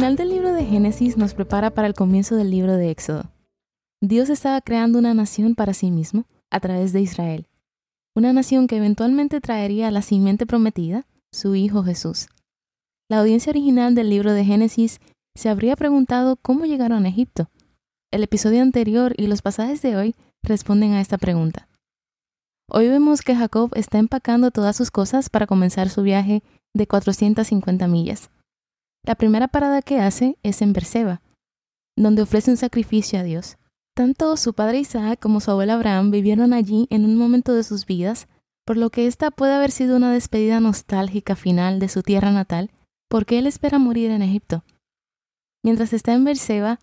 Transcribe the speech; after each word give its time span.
Final 0.00 0.16
del 0.16 0.30
libro 0.30 0.54
de 0.54 0.64
Génesis 0.64 1.18
nos 1.18 1.34
prepara 1.34 1.68
para 1.72 1.86
el 1.86 1.92
comienzo 1.92 2.34
del 2.34 2.50
libro 2.50 2.78
de 2.78 2.90
Éxodo. 2.90 3.30
Dios 4.00 4.30
estaba 4.30 4.62
creando 4.62 4.98
una 4.98 5.12
nación 5.12 5.54
para 5.54 5.74
sí 5.74 5.90
mismo 5.90 6.24
a 6.50 6.58
través 6.58 6.94
de 6.94 7.02
Israel, 7.02 7.48
una 8.16 8.32
nación 8.32 8.66
que 8.66 8.78
eventualmente 8.78 9.42
traería 9.42 9.90
la 9.90 10.00
simiente 10.00 10.46
prometida, 10.46 11.06
su 11.30 11.54
Hijo 11.54 11.82
Jesús. 11.82 12.28
La 13.10 13.18
audiencia 13.18 13.50
original 13.50 13.94
del 13.94 14.08
libro 14.08 14.32
de 14.32 14.42
Génesis 14.42 15.00
se 15.34 15.50
habría 15.50 15.76
preguntado 15.76 16.36
cómo 16.36 16.64
llegaron 16.64 17.04
a 17.04 17.10
Egipto. 17.10 17.50
El 18.10 18.22
episodio 18.22 18.62
anterior 18.62 19.12
y 19.18 19.26
los 19.26 19.42
pasajes 19.42 19.82
de 19.82 19.96
hoy 19.96 20.14
responden 20.42 20.92
a 20.92 21.02
esta 21.02 21.18
pregunta. 21.18 21.68
Hoy 22.70 22.88
vemos 22.88 23.20
que 23.20 23.36
Jacob 23.36 23.72
está 23.74 23.98
empacando 23.98 24.50
todas 24.50 24.76
sus 24.76 24.90
cosas 24.90 25.28
para 25.28 25.46
comenzar 25.46 25.90
su 25.90 26.00
viaje 26.00 26.42
de 26.72 26.86
450 26.86 27.86
millas. 27.86 28.30
La 29.04 29.14
primera 29.14 29.48
parada 29.48 29.82
que 29.82 29.98
hace 29.98 30.36
es 30.42 30.62
en 30.62 30.72
Berseba, 30.72 31.22
donde 31.96 32.22
ofrece 32.22 32.50
un 32.50 32.56
sacrificio 32.56 33.18
a 33.18 33.22
Dios. 33.22 33.56
Tanto 33.96 34.36
su 34.36 34.54
padre 34.54 34.78
Isaac 34.78 35.18
como 35.20 35.40
su 35.40 35.50
abuelo 35.50 35.72
Abraham 35.72 36.10
vivieron 36.10 36.52
allí 36.52 36.86
en 36.90 37.04
un 37.04 37.16
momento 37.16 37.54
de 37.54 37.64
sus 37.64 37.86
vidas, 37.86 38.28
por 38.66 38.76
lo 38.76 38.90
que 38.90 39.06
esta 39.06 39.30
puede 39.30 39.54
haber 39.54 39.70
sido 39.70 39.96
una 39.96 40.12
despedida 40.12 40.60
nostálgica 40.60 41.34
final 41.34 41.78
de 41.78 41.88
su 41.88 42.02
tierra 42.02 42.30
natal, 42.30 42.70
porque 43.08 43.38
él 43.38 43.46
espera 43.46 43.78
morir 43.78 44.10
en 44.10 44.22
Egipto. 44.22 44.64
Mientras 45.64 45.92
está 45.92 46.12
en 46.14 46.24
Berseba, 46.24 46.78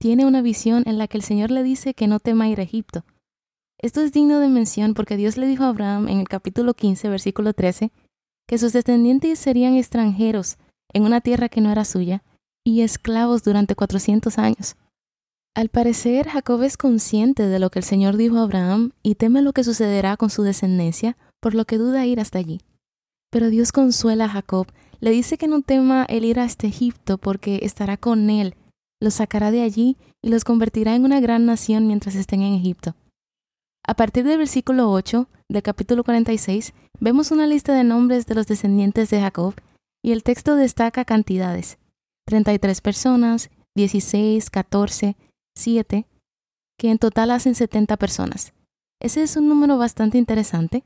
tiene 0.00 0.26
una 0.26 0.42
visión 0.42 0.82
en 0.86 0.98
la 0.98 1.06
que 1.06 1.18
el 1.18 1.22
Señor 1.22 1.50
le 1.50 1.62
dice 1.62 1.94
que 1.94 2.06
no 2.06 2.18
tema 2.18 2.48
ir 2.48 2.60
a 2.60 2.64
Egipto. 2.64 3.04
Esto 3.80 4.00
es 4.00 4.12
digno 4.12 4.40
de 4.40 4.48
mención 4.48 4.94
porque 4.94 5.16
Dios 5.16 5.36
le 5.36 5.46
dijo 5.46 5.64
a 5.64 5.68
Abraham 5.68 6.08
en 6.08 6.18
el 6.18 6.28
capítulo 6.28 6.74
15, 6.74 7.08
versículo 7.08 7.52
13, 7.52 7.92
que 8.48 8.58
sus 8.58 8.72
descendientes 8.72 9.38
serían 9.38 9.76
extranjeros 9.76 10.58
en 10.92 11.04
una 11.04 11.20
tierra 11.20 11.48
que 11.48 11.60
no 11.60 11.70
era 11.70 11.84
suya, 11.84 12.22
y 12.64 12.82
esclavos 12.82 13.42
durante 13.42 13.74
cuatrocientos 13.74 14.38
años. 14.38 14.76
Al 15.54 15.70
parecer, 15.70 16.28
Jacob 16.28 16.62
es 16.62 16.76
consciente 16.76 17.46
de 17.46 17.58
lo 17.58 17.70
que 17.70 17.80
el 17.80 17.84
Señor 17.84 18.16
dijo 18.16 18.38
a 18.38 18.42
Abraham 18.42 18.92
y 19.02 19.16
teme 19.16 19.42
lo 19.42 19.52
que 19.52 19.64
sucederá 19.64 20.16
con 20.16 20.30
su 20.30 20.42
descendencia, 20.42 21.16
por 21.40 21.54
lo 21.54 21.64
que 21.64 21.78
duda 21.78 22.06
ir 22.06 22.20
hasta 22.20 22.38
allí. 22.38 22.60
Pero 23.30 23.50
Dios 23.50 23.72
consuela 23.72 24.26
a 24.26 24.28
Jacob, 24.28 24.68
le 25.00 25.10
dice 25.10 25.38
que 25.38 25.48
no 25.48 25.62
tema 25.62 26.04
el 26.08 26.24
ir 26.24 26.40
hasta 26.40 26.66
Egipto 26.66 27.18
porque 27.18 27.60
estará 27.62 27.96
con 27.96 28.30
él, 28.30 28.54
los 29.00 29.14
sacará 29.14 29.50
de 29.50 29.62
allí 29.62 29.96
y 30.22 30.28
los 30.28 30.44
convertirá 30.44 30.94
en 30.94 31.04
una 31.04 31.20
gran 31.20 31.46
nación 31.46 31.86
mientras 31.86 32.14
estén 32.14 32.42
en 32.42 32.54
Egipto. 32.54 32.94
A 33.86 33.94
partir 33.94 34.24
del 34.24 34.38
versículo 34.38 34.90
8 34.90 35.28
del 35.48 35.62
capítulo 35.62 36.04
46, 36.04 36.74
vemos 37.00 37.30
una 37.30 37.46
lista 37.46 37.74
de 37.74 37.84
nombres 37.84 38.26
de 38.26 38.34
los 38.34 38.46
descendientes 38.46 39.10
de 39.10 39.20
Jacob 39.20 39.54
y 40.08 40.12
el 40.12 40.22
texto 40.22 40.56
destaca 40.56 41.04
cantidades, 41.04 41.76
33 42.24 42.80
personas, 42.80 43.50
16, 43.76 44.48
14, 44.48 45.18
7, 45.54 46.06
que 46.78 46.90
en 46.90 46.96
total 46.96 47.30
hacen 47.30 47.54
70 47.54 47.98
personas. 47.98 48.54
Ese 49.02 49.22
es 49.22 49.36
un 49.36 49.50
número 49.50 49.76
bastante 49.76 50.16
interesante. 50.16 50.82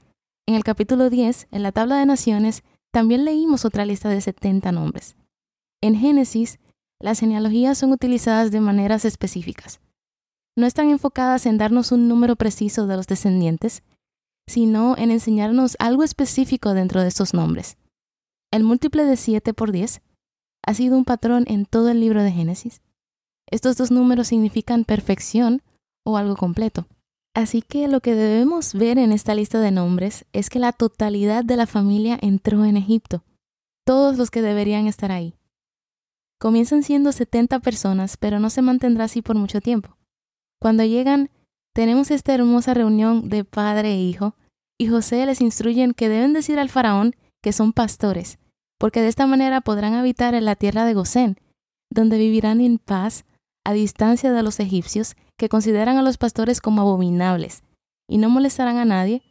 En 0.48 0.56
el 0.56 0.64
capítulo 0.64 1.08
10, 1.08 1.46
en 1.52 1.62
la 1.62 1.70
tabla 1.70 1.98
de 1.98 2.06
naciones, 2.06 2.64
también 2.92 3.24
leímos 3.24 3.64
otra 3.64 3.86
lista 3.86 4.08
de 4.08 4.20
70 4.20 4.72
nombres. 4.72 5.14
En 5.80 5.94
Génesis, 5.94 6.58
las 7.00 7.20
genealogías 7.20 7.78
son 7.78 7.92
utilizadas 7.92 8.50
de 8.50 8.60
maneras 8.60 9.04
específicas. 9.04 9.80
No 10.58 10.66
están 10.66 10.90
enfocadas 10.90 11.46
en 11.46 11.58
darnos 11.58 11.92
un 11.92 12.08
número 12.08 12.34
preciso 12.34 12.88
de 12.88 12.96
los 12.96 13.06
descendientes, 13.06 13.84
sino 14.48 14.96
en 14.98 15.12
enseñarnos 15.12 15.76
algo 15.78 16.02
específico 16.02 16.74
dentro 16.74 17.02
de 17.02 17.06
estos 17.06 17.34
nombres. 17.34 17.76
El 18.52 18.64
múltiple 18.64 19.04
de 19.06 19.16
7 19.16 19.54
por 19.54 19.72
10 19.72 20.02
ha 20.66 20.74
sido 20.74 20.98
un 20.98 21.06
patrón 21.06 21.44
en 21.48 21.64
todo 21.64 21.88
el 21.88 22.00
libro 22.00 22.22
de 22.22 22.32
Génesis. 22.32 22.82
Estos 23.50 23.78
dos 23.78 23.90
números 23.90 24.28
significan 24.28 24.84
perfección 24.84 25.62
o 26.04 26.18
algo 26.18 26.36
completo. 26.36 26.86
Así 27.34 27.62
que 27.62 27.88
lo 27.88 28.00
que 28.00 28.14
debemos 28.14 28.74
ver 28.74 28.98
en 28.98 29.10
esta 29.10 29.34
lista 29.34 29.58
de 29.58 29.70
nombres 29.70 30.26
es 30.34 30.50
que 30.50 30.58
la 30.58 30.72
totalidad 30.72 31.46
de 31.46 31.56
la 31.56 31.66
familia 31.66 32.18
entró 32.20 32.66
en 32.66 32.76
Egipto, 32.76 33.24
todos 33.86 34.18
los 34.18 34.30
que 34.30 34.42
deberían 34.42 34.86
estar 34.86 35.10
ahí. 35.10 35.34
Comienzan 36.38 36.82
siendo 36.82 37.12
70 37.12 37.58
personas, 37.60 38.18
pero 38.18 38.38
no 38.38 38.50
se 38.50 38.60
mantendrá 38.60 39.04
así 39.04 39.22
por 39.22 39.34
mucho 39.34 39.62
tiempo. 39.62 39.96
Cuando 40.60 40.84
llegan, 40.84 41.30
tenemos 41.72 42.10
esta 42.10 42.34
hermosa 42.34 42.74
reunión 42.74 43.30
de 43.30 43.44
padre 43.44 43.92
e 43.92 44.02
hijo, 44.02 44.34
y 44.78 44.88
José 44.88 45.24
les 45.24 45.40
instruyen 45.40 45.94
que 45.94 46.10
deben 46.10 46.34
decir 46.34 46.58
al 46.58 46.68
faraón 46.68 47.16
que 47.42 47.52
son 47.52 47.72
pastores, 47.72 48.38
porque 48.82 49.00
de 49.00 49.06
esta 49.06 49.28
manera 49.28 49.60
podrán 49.60 49.94
habitar 49.94 50.34
en 50.34 50.44
la 50.44 50.56
tierra 50.56 50.84
de 50.84 50.92
Gosén, 50.92 51.36
donde 51.88 52.18
vivirán 52.18 52.60
en 52.60 52.78
paz 52.78 53.24
a 53.64 53.72
distancia 53.72 54.32
de 54.32 54.42
los 54.42 54.58
egipcios 54.58 55.14
que 55.38 55.48
consideran 55.48 55.98
a 55.98 56.02
los 56.02 56.18
pastores 56.18 56.60
como 56.60 56.80
abominables, 56.80 57.62
y 58.10 58.18
no 58.18 58.28
molestarán 58.28 58.78
a 58.78 58.84
nadie, 58.84 59.22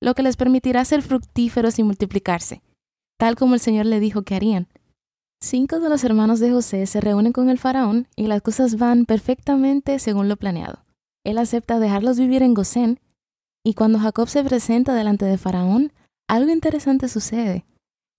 lo 0.00 0.14
que 0.14 0.22
les 0.22 0.36
permitirá 0.36 0.84
ser 0.84 1.02
fructíferos 1.02 1.80
y 1.80 1.82
multiplicarse, 1.82 2.62
tal 3.18 3.34
como 3.34 3.54
el 3.54 3.60
Señor 3.60 3.86
le 3.86 3.98
dijo 3.98 4.22
que 4.22 4.36
harían. 4.36 4.68
Cinco 5.42 5.80
de 5.80 5.88
los 5.88 6.04
hermanos 6.04 6.38
de 6.38 6.52
José 6.52 6.86
se 6.86 7.00
reúnen 7.00 7.32
con 7.32 7.50
el 7.50 7.58
faraón 7.58 8.06
y 8.14 8.28
las 8.28 8.42
cosas 8.42 8.78
van 8.78 9.06
perfectamente 9.06 9.98
según 9.98 10.28
lo 10.28 10.36
planeado. 10.36 10.84
Él 11.24 11.38
acepta 11.38 11.80
dejarlos 11.80 12.16
vivir 12.16 12.44
en 12.44 12.54
Gosén, 12.54 13.00
y 13.66 13.74
cuando 13.74 13.98
Jacob 13.98 14.28
se 14.28 14.44
presenta 14.44 14.94
delante 14.94 15.24
de 15.24 15.36
faraón, 15.36 15.92
algo 16.28 16.52
interesante 16.52 17.08
sucede 17.08 17.64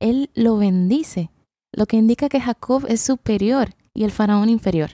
él 0.02 0.30
lo 0.34 0.58
bendice, 0.58 1.32
lo 1.74 1.86
que 1.86 1.96
indica 1.96 2.28
que 2.28 2.42
Jacob 2.42 2.86
es 2.90 3.00
superior 3.02 3.76
y 3.94 4.04
el 4.04 4.12
faraón 4.12 4.50
inferior. 4.50 4.92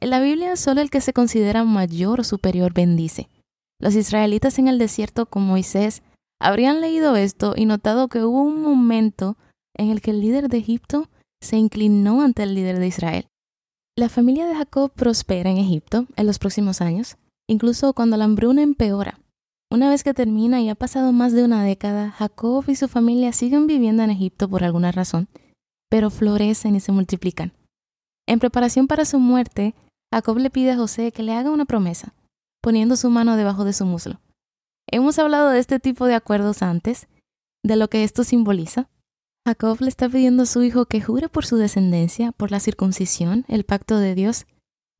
En 0.00 0.10
la 0.10 0.20
Biblia 0.20 0.56
solo 0.56 0.80
el 0.80 0.90
que 0.90 1.00
se 1.00 1.12
considera 1.12 1.62
mayor 1.62 2.20
o 2.20 2.24
superior 2.24 2.72
bendice. 2.72 3.28
Los 3.80 3.94
israelitas 3.94 4.58
en 4.58 4.66
el 4.66 4.78
desierto 4.78 5.26
con 5.26 5.46
Moisés 5.46 6.02
habrían 6.40 6.80
leído 6.80 7.16
esto 7.16 7.54
y 7.56 7.66
notado 7.66 8.08
que 8.08 8.24
hubo 8.24 8.42
un 8.42 8.62
momento 8.62 9.36
en 9.76 9.90
el 9.90 10.00
que 10.00 10.10
el 10.10 10.20
líder 10.20 10.48
de 10.48 10.58
Egipto 10.58 11.08
se 11.40 11.56
inclinó 11.56 12.22
ante 12.22 12.42
el 12.42 12.54
líder 12.54 12.78
de 12.78 12.86
Israel. 12.88 13.26
La 13.96 14.08
familia 14.08 14.46
de 14.46 14.56
Jacob 14.56 14.92
prospera 14.92 15.50
en 15.50 15.58
Egipto 15.58 16.06
en 16.16 16.26
los 16.26 16.38
próximos 16.38 16.80
años, 16.80 17.16
incluso 17.48 17.92
cuando 17.92 18.16
la 18.16 18.24
hambruna 18.24 18.62
empeora 18.62 19.20
una 19.74 19.90
vez 19.90 20.04
que 20.04 20.14
termina 20.14 20.60
y 20.60 20.68
ha 20.68 20.76
pasado 20.76 21.12
más 21.12 21.32
de 21.32 21.42
una 21.42 21.64
década, 21.64 22.12
Jacob 22.12 22.64
y 22.68 22.76
su 22.76 22.86
familia 22.86 23.32
siguen 23.32 23.66
viviendo 23.66 24.04
en 24.04 24.10
Egipto 24.10 24.48
por 24.48 24.62
alguna 24.62 24.92
razón, 24.92 25.26
pero 25.90 26.10
florecen 26.10 26.76
y 26.76 26.80
se 26.80 26.92
multiplican. 26.92 27.52
En 28.28 28.38
preparación 28.38 28.86
para 28.86 29.04
su 29.04 29.18
muerte, 29.18 29.74
Jacob 30.12 30.38
le 30.38 30.50
pide 30.50 30.70
a 30.70 30.76
José 30.76 31.10
que 31.10 31.24
le 31.24 31.34
haga 31.34 31.50
una 31.50 31.64
promesa, 31.64 32.14
poniendo 32.62 32.94
su 32.94 33.10
mano 33.10 33.34
debajo 33.34 33.64
de 33.64 33.72
su 33.72 33.84
muslo. 33.84 34.20
Hemos 34.88 35.18
hablado 35.18 35.50
de 35.50 35.58
este 35.58 35.80
tipo 35.80 36.06
de 36.06 36.14
acuerdos 36.14 36.62
antes, 36.62 37.08
de 37.64 37.74
lo 37.74 37.88
que 37.88 38.04
esto 38.04 38.22
simboliza. 38.22 38.88
Jacob 39.44 39.78
le 39.80 39.88
está 39.88 40.08
pidiendo 40.08 40.44
a 40.44 40.46
su 40.46 40.62
hijo 40.62 40.86
que 40.86 41.02
jure 41.02 41.28
por 41.28 41.46
su 41.46 41.56
descendencia, 41.56 42.30
por 42.30 42.52
la 42.52 42.60
circuncisión, 42.60 43.44
el 43.48 43.64
pacto 43.64 43.98
de 43.98 44.14
Dios, 44.14 44.46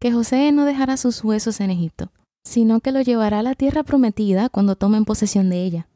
que 0.00 0.10
José 0.10 0.50
no 0.50 0.64
dejará 0.64 0.96
sus 0.96 1.22
huesos 1.22 1.60
en 1.60 1.70
Egipto 1.70 2.10
sino 2.46 2.80
que 2.80 2.92
lo 2.92 3.00
llevará 3.00 3.40
a 3.40 3.42
la 3.42 3.54
tierra 3.54 3.82
prometida 3.82 4.48
cuando 4.48 4.76
tomen 4.76 5.04
posesión 5.04 5.50
de 5.50 5.64
ella. 5.64 5.88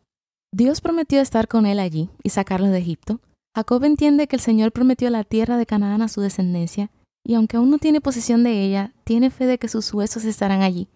Dios 0.52 0.80
prometió 0.80 1.20
estar 1.20 1.46
con 1.46 1.66
él 1.66 1.78
allí 1.78 2.10
y 2.22 2.30
sacarlo 2.30 2.68
de 2.68 2.78
Egipto. 2.78 3.20
Jacob 3.54 3.84
entiende 3.84 4.26
que 4.26 4.36
el 4.36 4.42
Señor 4.42 4.72
prometió 4.72 5.10
la 5.10 5.24
tierra 5.24 5.56
de 5.56 5.66
Canaán 5.66 6.00
a 6.02 6.08
su 6.08 6.20
descendencia, 6.20 6.90
y 7.24 7.34
aunque 7.34 7.56
aún 7.56 7.70
no 7.70 7.78
tiene 7.78 8.00
posesión 8.00 8.42
de 8.44 8.62
ella, 8.62 8.92
tiene 9.04 9.30
fe 9.30 9.46
de 9.46 9.58
que 9.58 9.68
sus 9.68 9.92
huesos 9.92 10.24
estarán 10.24 10.62
allí. 10.62 10.88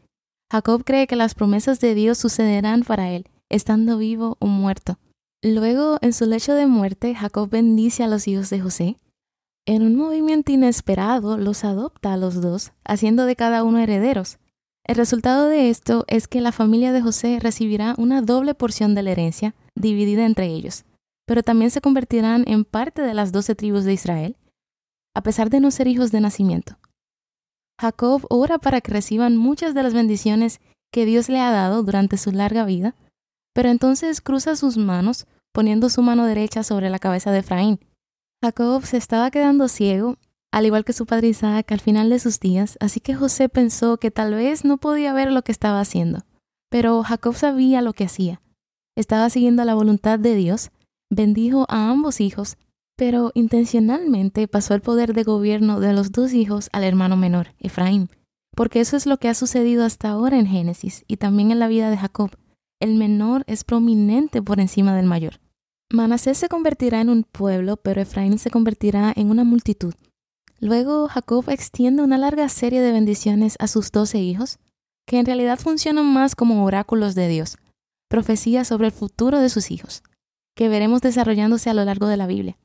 Jacob 0.51 0.85
cree 0.85 1.07
que 1.07 1.17
las 1.17 1.35
promesas 1.35 1.81
de 1.81 1.95
Dios 1.95 2.19
sucederán 2.19 2.83
para 2.85 3.11
él, 3.11 3.27
estando 3.51 3.99
vivo 3.99 4.37
o 4.39 4.47
muerto. 4.47 4.99
Luego, 5.43 5.99
en 6.03 6.13
su 6.13 6.25
lecho 6.27 6.55
de 6.55 6.67
muerte, 6.67 7.15
Jacob 7.15 7.51
bendice 7.51 8.05
a 8.05 8.07
los 8.07 8.29
hijos 8.29 8.49
de 8.49 8.61
José. 8.61 8.97
En 9.67 9.83
un 9.83 9.97
movimiento 9.97 10.53
inesperado, 10.53 11.37
los 11.37 11.65
adopta 11.65 12.13
a 12.13 12.17
los 12.17 12.41
dos, 12.41 12.73
haciendo 12.85 13.27
de 13.27 13.37
cada 13.37 13.65
uno 13.65 13.79
herederos. 13.79 14.39
El 14.85 14.97
resultado 14.97 15.47
de 15.47 15.71
esto 15.71 16.05
es 16.09 16.27
que 16.27 16.41
la 16.41 16.53
familia 16.53 16.93
de 16.93 17.03
José 17.03 17.39
recibirá 17.41 17.95
una 17.99 18.21
doble 18.21 18.55
porción 18.55 18.95
de 18.95 19.03
la 19.03 19.13
herencia, 19.13 19.55
dividida 19.77 20.27
entre 20.27 20.47
ellos, 20.47 20.85
pero 21.27 21.43
también 21.43 21.71
se 21.71 21.81
convertirán 21.81 22.45
en 22.49 22.65
parte 22.65 23.03
de 23.03 23.15
las 23.15 23.31
doce 23.33 23.55
tribus 23.55 23.85
de 23.85 23.93
Israel. 23.93 24.37
a 25.15 25.23
pesar 25.23 25.51
de 25.51 25.61
no 25.61 25.71
ser 25.71 25.89
hijos 25.89 26.11
de 26.11 26.21
nacimiento. 26.21 26.79
Jacob 27.81 28.25
ora 28.31 28.59
para 28.59 28.81
que 28.81 28.93
reciban 28.93 29.37
muchas 29.37 29.75
de 29.75 29.83
las 29.83 29.93
bendiciones 29.95 30.61
que 30.93 31.05
Dios 31.05 31.29
le 31.29 31.41
ha 31.41 31.51
dado 31.51 31.83
durante 31.83 32.17
su 32.17 32.33
larga 32.33 32.65
vida, 32.65 32.95
pero 33.55 33.69
entonces 33.69 34.21
cruza 34.21 34.57
sus 34.57 34.77
manos 34.77 35.27
poniendo 35.53 35.91
su 35.91 36.01
mano 36.03 36.25
derecha 36.25 36.63
sobre 36.63 36.89
la 36.91 36.99
cabeza 36.99 37.31
de 37.31 37.41
Efraín. 37.41 37.81
Jacob 38.43 38.85
se 38.85 38.97
estaba 38.97 39.31
quedando 39.31 39.69
ciego, 39.69 40.17
al 40.53 40.67
igual 40.67 40.85
que 40.85 40.93
su 40.93 41.07
padre 41.07 41.29
Isaac 41.29 41.73
al 41.73 41.81
final 41.81 42.11
de 42.11 42.19
sus 42.19 42.39
días, 42.39 42.77
así 42.79 43.01
que 43.01 43.15
José 43.15 43.49
pensó 43.49 43.97
que 43.97 44.11
tal 44.11 44.35
vez 44.35 44.65
no 44.65 44.77
podía 44.77 45.15
ver 45.15 45.33
lo 45.33 45.43
que 45.43 45.51
estaba 45.51 45.81
haciendo. 45.81 46.27
Pero 46.71 47.03
Jacob 47.03 47.35
sabía 47.35 47.81
lo 47.81 47.95
que 47.95 48.05
hacía. 48.05 48.43
Estaba 48.95 49.31
siguiendo 49.31 49.65
la 49.65 49.75
voluntad 49.75 50.19
de 50.19 50.35
Dios, 50.35 50.71
bendijo 51.11 51.65
a 51.71 51.89
ambos 51.89 52.21
hijos, 52.21 52.59
pero 52.97 53.33
intencionalmente 53.35 54.47
pasó 54.47 54.75
el 54.75 54.83
poder 54.83 55.15
de 55.15 55.23
gobierno 55.23 55.81
de 55.81 55.95
los 55.95 56.13
dos 56.13 56.35
hijos 56.35 56.69
al 56.73 56.85
hermano 56.85 57.17
menor, 57.17 57.55
Efraín, 57.59 58.11
porque 58.55 58.81
eso 58.81 58.99
es 58.99 59.07
lo 59.07 59.17
que 59.17 59.29
ha 59.29 59.35
sucedido 59.35 59.85
hasta 59.87 60.11
ahora 60.11 60.39
en 60.39 60.47
Génesis 60.47 61.05
y 61.09 61.17
también 61.17 61.51
en 61.51 61.59
la 61.59 61.69
vida 61.69 61.89
de 61.89 61.97
Jacob. 61.97 62.31
El 62.79 62.97
menor 62.97 63.45
es 63.47 63.65
prominente 63.65 64.43
por 64.43 64.61
encima 64.61 64.95
del 64.95 65.07
mayor. 65.07 65.41
Manasés 65.91 66.37
se 66.37 66.49
convertirá 66.49 67.01
en 67.01 67.09
un 67.09 67.23
pueblo, 67.25 67.79
pero 67.79 68.03
Efraín 68.03 68.39
se 68.39 68.51
convertirá 68.51 69.13
en 69.17 69.31
una 69.31 69.45
multitud. 69.45 69.95
Luego 70.63 71.09
Jacob 71.09 71.51
extiende 71.51 72.05
una 72.05 72.19
larga 72.19 72.49
serie 72.49 72.81
de 72.81 72.93
bendiciones 72.93 73.57
a 73.59 73.67
sus 73.67 73.91
doce 73.91 74.21
hijos, 74.21 74.61
que 75.09 75.19
en 75.19 75.27
realidad 75.27 75.59
funcionan 75.59 76.07
más 76.07 76.37
como 76.37 76.65
oráculos 76.65 77.17
de 77.17 77.27
Dios, 77.27 77.59
profecías 78.09 78.69
sobre 78.69 78.87
el 78.87 78.93
futuro 78.93 79.41
de 79.41 79.49
sus 79.49 79.73
hijos, 79.73 80.05
que 80.57 80.69
veremos 80.69 81.01
desarrollándose 81.01 81.69
a 81.69 81.75
lo 81.75 81.85
largo 81.85 82.07
de 82.07 82.17
la 82.17 82.29
Biblia. 82.29 82.57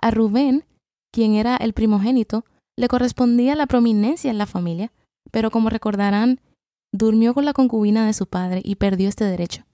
A 0.00 0.10
Rubén, 0.10 0.64
quien 1.12 1.34
era 1.34 1.56
el 1.56 1.74
primogénito, 1.74 2.46
le 2.78 2.88
correspondía 2.88 3.54
la 3.54 3.66
prominencia 3.66 4.30
en 4.30 4.38
la 4.38 4.46
familia, 4.46 4.90
pero 5.30 5.50
como 5.50 5.68
recordarán, 5.68 6.40
durmió 6.90 7.34
con 7.34 7.44
la 7.44 7.52
concubina 7.52 8.06
de 8.06 8.14
su 8.14 8.28
padre 8.28 8.62
y 8.64 8.76
perdió 8.76 9.10
este 9.10 9.26
derecho. 9.26 9.66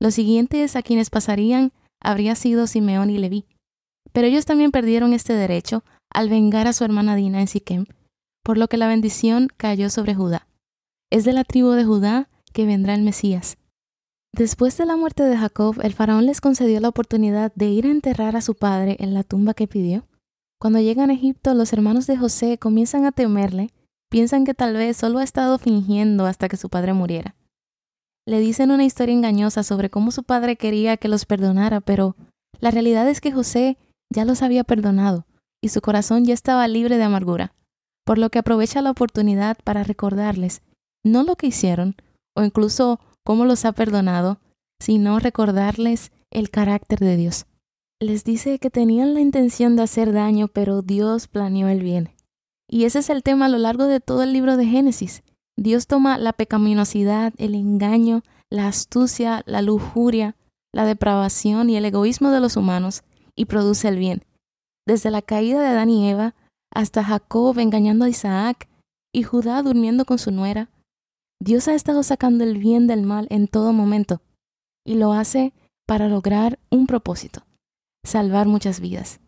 Los 0.00 0.14
siguientes 0.14 0.74
a 0.74 0.82
quienes 0.82 1.08
pasarían 1.08 1.72
habría 2.02 2.34
sido 2.34 2.66
Simeón 2.66 3.10
y 3.10 3.18
Leví, 3.18 3.46
pero 4.10 4.26
ellos 4.26 4.44
también 4.44 4.72
perdieron 4.72 5.12
este 5.12 5.34
derecho 5.34 5.84
al 6.12 6.28
vengar 6.28 6.66
a 6.66 6.72
su 6.72 6.84
hermana 6.84 7.16
Dina 7.16 7.40
en 7.40 7.48
Siquem, 7.48 7.86
por 8.42 8.58
lo 8.58 8.68
que 8.68 8.76
la 8.76 8.88
bendición 8.88 9.48
cayó 9.56 9.90
sobre 9.90 10.14
Judá. 10.14 10.48
Es 11.10 11.24
de 11.24 11.32
la 11.32 11.44
tribu 11.44 11.70
de 11.70 11.84
Judá 11.84 12.28
que 12.52 12.66
vendrá 12.66 12.94
el 12.94 13.02
Mesías. 13.02 13.58
Después 14.32 14.76
de 14.76 14.86
la 14.86 14.96
muerte 14.96 15.24
de 15.24 15.36
Jacob, 15.36 15.76
el 15.82 15.92
faraón 15.92 16.26
les 16.26 16.40
concedió 16.40 16.80
la 16.80 16.88
oportunidad 16.88 17.52
de 17.54 17.66
ir 17.66 17.86
a 17.86 17.90
enterrar 17.90 18.36
a 18.36 18.40
su 18.40 18.54
padre 18.54 18.96
en 19.00 19.14
la 19.14 19.24
tumba 19.24 19.54
que 19.54 19.66
pidió. 19.66 20.06
Cuando 20.60 20.78
llegan 20.80 21.10
a 21.10 21.14
Egipto, 21.14 21.54
los 21.54 21.72
hermanos 21.72 22.06
de 22.06 22.16
José 22.16 22.58
comienzan 22.58 23.06
a 23.06 23.12
temerle, 23.12 23.70
piensan 24.08 24.44
que 24.44 24.54
tal 24.54 24.74
vez 24.74 24.96
solo 24.96 25.18
ha 25.18 25.24
estado 25.24 25.58
fingiendo 25.58 26.26
hasta 26.26 26.48
que 26.48 26.56
su 26.56 26.68
padre 26.68 26.92
muriera. 26.92 27.34
Le 28.26 28.38
dicen 28.38 28.70
una 28.70 28.84
historia 28.84 29.14
engañosa 29.14 29.62
sobre 29.62 29.90
cómo 29.90 30.10
su 30.10 30.22
padre 30.22 30.56
quería 30.56 30.96
que 30.96 31.08
los 31.08 31.24
perdonara, 31.24 31.80
pero 31.80 32.14
la 32.60 32.70
realidad 32.70 33.08
es 33.08 33.20
que 33.20 33.32
José 33.32 33.78
ya 34.12 34.24
los 34.24 34.42
había 34.42 34.62
perdonado 34.62 35.26
y 35.62 35.68
su 35.68 35.80
corazón 35.80 36.24
ya 36.24 36.34
estaba 36.34 36.66
libre 36.68 36.96
de 36.96 37.04
amargura, 37.04 37.52
por 38.04 38.18
lo 38.18 38.30
que 38.30 38.38
aprovecha 38.38 38.82
la 38.82 38.90
oportunidad 38.90 39.58
para 39.64 39.84
recordarles 39.84 40.62
no 41.04 41.22
lo 41.22 41.36
que 41.36 41.46
hicieron, 41.46 41.96
o 42.36 42.42
incluso 42.42 43.00
cómo 43.24 43.44
los 43.44 43.64
ha 43.64 43.72
perdonado, 43.72 44.40
sino 44.80 45.18
recordarles 45.18 46.12
el 46.30 46.50
carácter 46.50 46.98
de 46.98 47.16
Dios. 47.16 47.46
Les 48.00 48.24
dice 48.24 48.58
que 48.58 48.70
tenían 48.70 49.14
la 49.14 49.20
intención 49.20 49.76
de 49.76 49.82
hacer 49.82 50.12
daño, 50.12 50.48
pero 50.48 50.82
Dios 50.82 51.28
planeó 51.28 51.68
el 51.68 51.82
bien. 51.82 52.10
Y 52.68 52.84
ese 52.84 53.00
es 53.00 53.10
el 53.10 53.22
tema 53.22 53.46
a 53.46 53.48
lo 53.48 53.58
largo 53.58 53.86
de 53.86 54.00
todo 54.00 54.22
el 54.22 54.32
libro 54.32 54.56
de 54.56 54.66
Génesis. 54.66 55.22
Dios 55.56 55.86
toma 55.86 56.16
la 56.16 56.32
pecaminosidad, 56.32 57.34
el 57.36 57.54
engaño, 57.54 58.22
la 58.48 58.68
astucia, 58.68 59.42
la 59.44 59.60
lujuria, 59.60 60.36
la 60.72 60.86
depravación 60.86 61.68
y 61.68 61.76
el 61.76 61.84
egoísmo 61.84 62.30
de 62.30 62.40
los 62.40 62.56
humanos 62.56 63.02
y 63.34 63.46
produce 63.46 63.88
el 63.88 63.98
bien. 63.98 64.24
Desde 64.90 65.12
la 65.12 65.22
caída 65.22 65.60
de 65.60 65.68
Adán 65.68 65.88
y 65.88 66.10
Eva 66.10 66.34
hasta 66.74 67.04
Jacob 67.04 67.56
engañando 67.60 68.06
a 68.06 68.08
Isaac 68.08 68.68
y 69.14 69.22
Judá 69.22 69.62
durmiendo 69.62 70.04
con 70.04 70.18
su 70.18 70.32
nuera, 70.32 70.68
Dios 71.40 71.68
ha 71.68 71.74
estado 71.74 72.02
sacando 72.02 72.42
el 72.42 72.58
bien 72.58 72.88
del 72.88 73.02
mal 73.04 73.28
en 73.30 73.46
todo 73.46 73.72
momento 73.72 74.20
y 74.84 74.94
lo 74.94 75.12
hace 75.12 75.52
para 75.86 76.08
lograr 76.08 76.58
un 76.72 76.88
propósito, 76.88 77.46
salvar 78.04 78.48
muchas 78.48 78.80
vidas. 78.80 79.20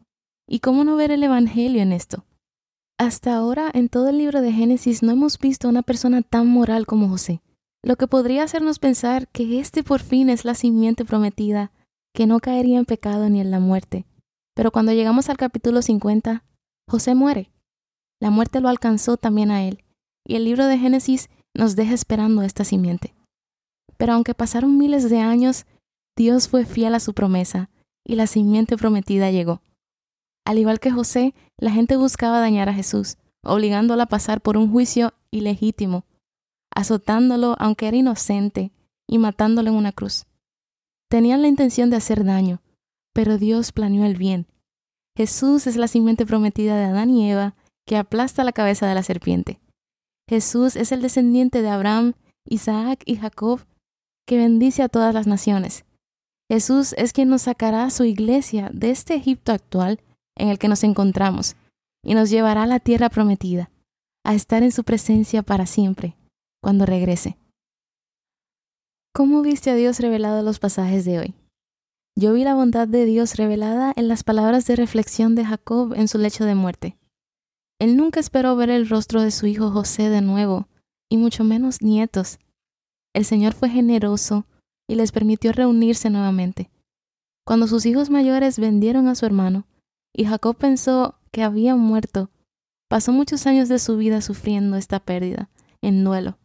¿Y 0.48 0.58
cómo 0.58 0.82
no 0.82 0.96
ver 0.96 1.12
el 1.12 1.22
Evangelio 1.22 1.80
en 1.80 1.92
esto? 1.92 2.24
Hasta 2.98 3.32
ahora 3.32 3.70
en 3.72 3.88
todo 3.88 4.08
el 4.08 4.18
libro 4.18 4.42
de 4.42 4.50
Génesis 4.50 5.04
no 5.04 5.12
hemos 5.12 5.38
visto 5.38 5.68
a 5.68 5.70
una 5.70 5.82
persona 5.82 6.22
tan 6.22 6.48
moral 6.48 6.86
como 6.86 7.08
José, 7.08 7.40
lo 7.84 7.94
que 7.94 8.08
podría 8.08 8.42
hacernos 8.42 8.80
pensar 8.80 9.28
que 9.28 9.60
este 9.60 9.84
por 9.84 10.00
fin 10.00 10.28
es 10.28 10.44
la 10.44 10.56
simiente 10.56 11.04
prometida, 11.04 11.70
que 12.12 12.26
no 12.26 12.40
caería 12.40 12.80
en 12.80 12.84
pecado 12.84 13.28
ni 13.28 13.40
en 13.40 13.52
la 13.52 13.60
muerte. 13.60 14.06
Pero 14.54 14.70
cuando 14.70 14.92
llegamos 14.92 15.28
al 15.28 15.36
capítulo 15.36 15.82
50, 15.82 16.44
José 16.88 17.14
muere. 17.14 17.50
La 18.20 18.30
muerte 18.30 18.60
lo 18.60 18.68
alcanzó 18.68 19.16
también 19.16 19.50
a 19.50 19.64
él, 19.64 19.84
y 20.26 20.36
el 20.36 20.44
libro 20.44 20.66
de 20.66 20.78
Génesis 20.78 21.28
nos 21.54 21.76
deja 21.76 21.94
esperando 21.94 22.42
esta 22.42 22.64
simiente. 22.64 23.14
Pero 23.96 24.14
aunque 24.14 24.34
pasaron 24.34 24.78
miles 24.78 25.08
de 25.10 25.18
años, 25.18 25.66
Dios 26.16 26.48
fue 26.48 26.64
fiel 26.64 26.94
a 26.94 27.00
su 27.00 27.14
promesa 27.14 27.70
y 28.04 28.16
la 28.16 28.26
simiente 28.26 28.76
prometida 28.76 29.30
llegó. 29.30 29.62
Al 30.44 30.58
igual 30.58 30.80
que 30.80 30.90
José, 30.90 31.34
la 31.58 31.70
gente 31.70 31.96
buscaba 31.96 32.40
dañar 32.40 32.68
a 32.68 32.74
Jesús, 32.74 33.16
obligándolo 33.44 34.02
a 34.02 34.06
pasar 34.06 34.40
por 34.40 34.56
un 34.56 34.70
juicio 34.70 35.14
ilegítimo, 35.30 36.04
azotándolo 36.74 37.56
aunque 37.58 37.88
era 37.88 37.96
inocente 37.96 38.72
y 39.08 39.18
matándolo 39.18 39.70
en 39.70 39.76
una 39.76 39.92
cruz. 39.92 40.26
Tenían 41.08 41.42
la 41.42 41.48
intención 41.48 41.90
de 41.90 41.96
hacer 41.96 42.24
daño, 42.24 42.61
pero 43.12 43.38
Dios 43.38 43.72
planeó 43.72 44.04
el 44.04 44.16
bien. 44.16 44.46
Jesús 45.16 45.66
es 45.66 45.76
la 45.76 45.88
simiente 45.88 46.24
prometida 46.24 46.76
de 46.76 46.84
Adán 46.84 47.10
y 47.10 47.30
Eva 47.30 47.54
que 47.86 47.96
aplasta 47.96 48.44
la 48.44 48.52
cabeza 48.52 48.86
de 48.86 48.94
la 48.94 49.02
serpiente. 49.02 49.60
Jesús 50.28 50.76
es 50.76 50.92
el 50.92 51.02
descendiente 51.02 51.62
de 51.62 51.68
Abraham, 51.68 52.14
Isaac 52.48 53.02
y 53.04 53.16
Jacob, 53.16 53.60
que 54.26 54.36
bendice 54.36 54.82
a 54.82 54.88
todas 54.88 55.12
las 55.12 55.26
naciones. 55.26 55.84
Jesús 56.50 56.94
es 56.96 57.12
quien 57.12 57.28
nos 57.28 57.42
sacará 57.42 57.84
a 57.84 57.90
su 57.90 58.04
iglesia 58.04 58.70
de 58.72 58.90
este 58.90 59.14
Egipto 59.14 59.52
actual 59.52 60.00
en 60.36 60.48
el 60.48 60.58
que 60.58 60.68
nos 60.68 60.84
encontramos 60.84 61.56
y 62.04 62.14
nos 62.14 62.30
llevará 62.30 62.64
a 62.64 62.66
la 62.66 62.80
tierra 62.80 63.10
prometida, 63.10 63.70
a 64.24 64.34
estar 64.34 64.62
en 64.62 64.72
su 64.72 64.84
presencia 64.84 65.42
para 65.42 65.66
siempre, 65.66 66.16
cuando 66.62 66.86
regrese. 66.86 67.36
¿Cómo 69.14 69.42
viste 69.42 69.70
a 69.70 69.74
Dios 69.74 70.00
revelado 70.00 70.38
en 70.38 70.44
los 70.44 70.58
pasajes 70.58 71.04
de 71.04 71.18
hoy? 71.18 71.34
Yo 72.14 72.34
vi 72.34 72.44
la 72.44 72.54
bondad 72.54 72.88
de 72.88 73.06
Dios 73.06 73.36
revelada 73.36 73.92
en 73.96 74.06
las 74.06 74.22
palabras 74.22 74.66
de 74.66 74.76
reflexión 74.76 75.34
de 75.34 75.44
Jacob 75.46 75.94
en 75.94 76.08
su 76.08 76.18
lecho 76.18 76.44
de 76.44 76.54
muerte. 76.54 76.98
Él 77.80 77.96
nunca 77.96 78.20
esperó 78.20 78.54
ver 78.54 78.70
el 78.70 78.88
rostro 78.88 79.22
de 79.22 79.30
su 79.30 79.46
hijo 79.46 79.70
José 79.70 80.10
de 80.10 80.20
nuevo, 80.20 80.68
y 81.10 81.16
mucho 81.16 81.42
menos 81.42 81.82
nietos. 81.82 82.38
El 83.14 83.24
Señor 83.24 83.54
fue 83.54 83.70
generoso 83.70 84.46
y 84.88 84.94
les 84.94 85.10
permitió 85.10 85.52
reunirse 85.52 86.10
nuevamente. 86.10 86.70
Cuando 87.46 87.66
sus 87.66 87.86
hijos 87.86 88.10
mayores 88.10 88.58
vendieron 88.58 89.08
a 89.08 89.14
su 89.14 89.26
hermano, 89.26 89.66
y 90.14 90.26
Jacob 90.26 90.56
pensó 90.56 91.18
que 91.30 91.42
había 91.42 91.74
muerto, 91.76 92.30
pasó 92.88 93.12
muchos 93.12 93.46
años 93.46 93.68
de 93.68 93.78
su 93.78 93.96
vida 93.96 94.20
sufriendo 94.20 94.76
esta 94.76 95.00
pérdida, 95.00 95.48
en 95.80 96.04
duelo. 96.04 96.38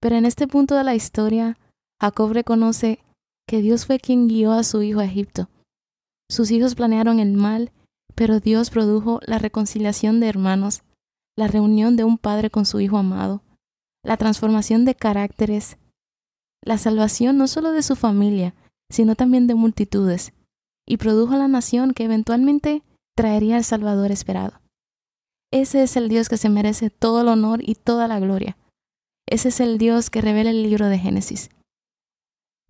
Pero 0.00 0.16
en 0.16 0.24
este 0.24 0.48
punto 0.48 0.74
de 0.74 0.82
la 0.82 0.94
historia, 0.94 1.56
Jacob 2.00 2.32
reconoce 2.32 2.98
que 3.52 3.60
Dios 3.60 3.84
fue 3.84 4.00
quien 4.00 4.28
guió 4.28 4.52
a 4.52 4.64
su 4.64 4.80
hijo 4.80 5.00
a 5.00 5.04
Egipto. 5.04 5.50
Sus 6.30 6.50
hijos 6.50 6.74
planearon 6.74 7.20
el 7.20 7.34
mal 7.34 7.70
pero 8.14 8.40
Dios 8.40 8.70
produjo 8.70 9.20
la 9.26 9.38
reconciliación 9.38 10.20
de 10.20 10.28
hermanos, 10.28 10.84
la 11.36 11.48
reunión 11.48 11.94
de 11.94 12.04
un 12.04 12.16
padre 12.16 12.48
con 12.48 12.64
su 12.64 12.80
hijo 12.80 12.96
amado, 12.96 13.42
la 14.02 14.16
transformación 14.16 14.86
de 14.86 14.94
caracteres, 14.94 15.76
la 16.64 16.78
salvación 16.78 17.36
no 17.36 17.46
solo 17.46 17.72
de 17.72 17.82
su 17.82 17.94
familia, 17.94 18.54
sino 18.90 19.16
también 19.16 19.46
de 19.46 19.54
multitudes, 19.54 20.32
y 20.88 20.96
produjo 20.96 21.36
la 21.36 21.48
nación 21.48 21.92
que 21.92 22.04
eventualmente 22.04 22.82
traería 23.14 23.56
al 23.56 23.64
Salvador 23.64 24.12
esperado. 24.12 24.62
Ese 25.52 25.82
es 25.82 25.94
el 25.98 26.08
Dios 26.08 26.30
que 26.30 26.38
se 26.38 26.48
merece 26.48 26.88
todo 26.88 27.20
el 27.20 27.28
honor 27.28 27.60
y 27.62 27.74
toda 27.74 28.08
la 28.08 28.18
gloria. 28.18 28.56
Ese 29.28 29.50
es 29.50 29.60
el 29.60 29.76
Dios 29.76 30.08
que 30.08 30.22
revela 30.22 30.48
el 30.48 30.62
libro 30.62 30.88
de 30.88 30.98
Génesis. 30.98 31.50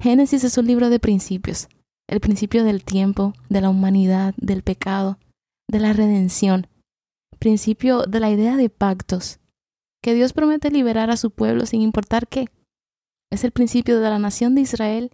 Génesis 0.03 0.43
es 0.43 0.59
un 0.59 0.67
libro 0.67 0.91
de 0.91 0.99
principios, 0.99 1.69
el 2.09 2.19
principio 2.19 2.65
del 2.65 2.83
tiempo, 2.83 3.35
de 3.49 3.61
la 3.61 3.71
humanidad, 3.71 4.35
del 4.37 4.65
pecado, 4.65 5.17
de 5.71 5.79
la 5.79 5.93
redención, 5.93 6.67
principio 7.39 8.03
de 8.03 8.19
la 8.19 8.29
idea 8.29 8.57
de 8.57 8.69
pactos, 8.69 9.39
que 10.03 10.15
Dios 10.15 10.33
promete 10.33 10.73
liberar 10.73 11.13
a 11.13 11.17
su 11.17 11.31
pueblo 11.31 11.67
sin 11.67 11.83
importar 11.83 12.27
qué. 12.27 12.47
Es 13.31 13.45
el 13.45 13.53
principio 13.53 14.01
de 14.01 14.11
la 14.11 14.19
nación 14.19 14.57
de 14.57 14.63
Israel. 14.63 15.13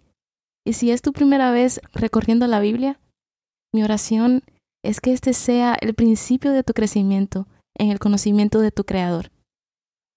Y 0.65 0.73
si 0.73 0.89
es 0.89 1.03
tu 1.03 1.13
primera 1.13 1.51
vez 1.51 1.81
recorriendo 1.93 2.47
la 2.47 2.59
Biblia, 2.59 2.99
mi 3.71 3.83
oración 3.83 4.41
es 4.83 5.01
que 5.01 5.13
este 5.13 5.33
sea 5.33 5.77
el 5.79 5.93
principio 5.93 6.51
de 6.51 6.63
tu 6.63 6.73
crecimiento 6.73 7.47
en 7.77 7.91
el 7.91 7.99
conocimiento 7.99 8.59
de 8.59 8.71
tu 8.71 8.85
Creador. 8.85 9.29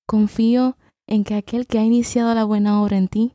Confío 0.08 0.78
en 1.06 1.24
que 1.24 1.34
aquel 1.34 1.66
que 1.66 1.78
ha 1.78 1.84
iniciado 1.84 2.34
la 2.34 2.44
buena 2.44 2.82
obra 2.82 2.96
en 2.96 3.08
ti, 3.08 3.34